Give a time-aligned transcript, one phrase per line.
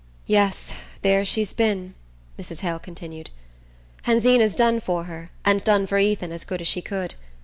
[0.25, 0.73] "Yes,
[1.03, 1.93] there she's been,"
[2.39, 2.61] Mrs.
[2.61, 3.29] Hale continued,
[4.03, 7.13] "and Zeena's done for her, and done for Ethan, as good as she could.